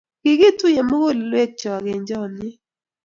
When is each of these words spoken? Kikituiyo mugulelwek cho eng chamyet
Kikituiyo 0.21 0.81
mugulelwek 0.89 1.51
cho 1.59 1.73
eng 1.89 2.03
chamyet 2.07 2.57